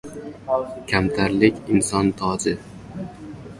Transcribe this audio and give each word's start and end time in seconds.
•Kamtarlik— 0.91 1.55
inson 1.75 2.07
toji. 2.21 2.53